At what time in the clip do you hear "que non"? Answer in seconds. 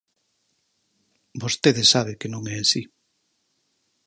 2.19-2.43